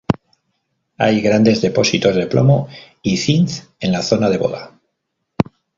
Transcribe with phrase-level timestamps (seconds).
[0.97, 2.67] Hay grandes depósitos de plomo
[3.03, 4.81] y zinc en la zona de Boda.